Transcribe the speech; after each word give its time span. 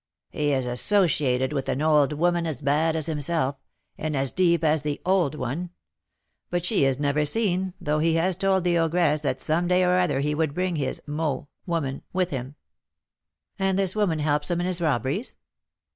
"He 0.31 0.51
is 0.51 0.65
associated 0.65 1.53
with 1.53 1.69
an 1.69 1.79
old 1.79 2.13
woman 2.13 2.47
as 2.47 2.63
bad 2.63 2.95
as 2.95 3.05
himself, 3.05 3.57
and 3.99 4.17
as 4.17 4.31
deep 4.31 4.63
as 4.63 4.81
the 4.81 4.99
'old 5.05 5.35
one;' 5.35 5.69
but 6.49 6.65
she 6.65 6.85
is 6.85 6.97
never 6.97 7.23
seen, 7.23 7.75
though 7.79 7.99
he 7.99 8.15
has 8.15 8.35
told 8.35 8.63
the 8.63 8.79
ogress 8.79 9.21
that 9.21 9.39
some 9.39 9.67
day 9.67 9.83
or 9.83 9.99
other 9.99 10.19
he 10.21 10.33
would 10.33 10.55
bring 10.55 10.75
his 10.77 11.03
'mot' 11.05 11.45
(woman) 11.67 12.01
with 12.13 12.31
him." 12.31 12.55
"And 13.59 13.77
this 13.77 13.95
women 13.95 14.17
helps 14.17 14.49
him 14.49 14.59
in 14.59 14.65
his 14.65 14.81
robberies?" 14.81 15.35